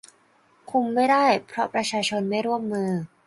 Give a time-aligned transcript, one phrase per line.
[0.71, 2.89] คุมไม่ได้ เพราะประชาชนไม่ร่วมมือ